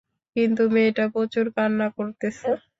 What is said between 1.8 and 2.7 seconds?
করতেছে।